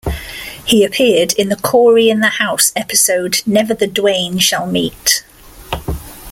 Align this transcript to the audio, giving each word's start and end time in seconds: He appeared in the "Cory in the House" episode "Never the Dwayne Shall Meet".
He 0.65 0.83
appeared 0.83 1.33
in 1.33 1.49
the 1.49 1.55
"Cory 1.55 2.09
in 2.09 2.21
the 2.21 2.29
House" 2.29 2.73
episode 2.75 3.43
"Never 3.45 3.75
the 3.75 3.85
Dwayne 3.87 4.41
Shall 4.41 4.65
Meet". 4.65 5.23